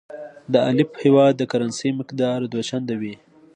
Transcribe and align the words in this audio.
د 0.53 0.55
الف 0.69 0.89
هیواد 1.03 1.33
د 1.37 1.43
کرنسۍ 1.51 1.89
مقدار 1.99 2.37
دوه 2.51 2.63
چنده 2.69 2.95
وي. 3.01 3.15